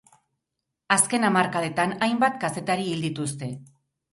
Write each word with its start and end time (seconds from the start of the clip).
Azken 0.95 1.27
hamarkadetan 1.29 1.93
hainbat 2.07 2.41
kazetari 2.45 2.89
hil 2.95 3.07
dituzte. 3.09 3.53